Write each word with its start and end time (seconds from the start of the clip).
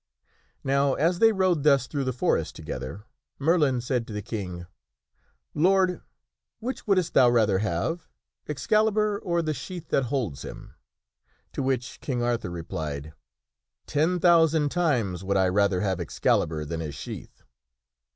Now 0.63 0.95
as 0.95 1.19
they 1.19 1.31
rode 1.31 1.61
thus 1.61 1.85
through 1.85 2.05
the 2.05 2.11
forest 2.11 2.55
together, 2.55 3.03
Merlin 3.37 3.81
said 3.81 4.07
to 4.07 4.13
the 4.13 4.23
King:" 4.23 4.65
Lord, 5.53 6.01
which 6.59 6.87
wouldst 6.87 7.13
thou 7.13 7.29
rather 7.29 7.59
have, 7.59 8.07
Excalibur, 8.49 9.19
or 9.19 9.43
the 9.43 9.53
sheath 9.53 9.89
that 9.89 10.05
holds 10.05 10.41
him?" 10.41 10.73
To 11.53 11.61
which 11.61 11.99
King 12.01 12.23
Arthur 12.23 12.49
replied, 12.49 13.13
"Ten 13.85 14.19
thousand 14.19 14.69
times 14.69 15.23
would 15.23 15.37
I 15.37 15.47
rather 15.49 15.81
have 15.81 15.99
Excalibur 15.99 16.65
than 16.65 16.79
his 16.79 16.95
sheath." 16.95 17.43